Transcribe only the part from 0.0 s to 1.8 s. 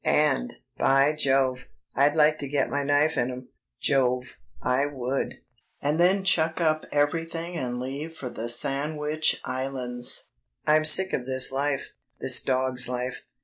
And, by Jove,